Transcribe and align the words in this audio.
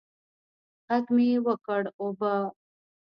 ږغ 0.89 1.05
مې 1.15 1.27
وکړ 1.45 1.81
اوبه. 1.99 2.33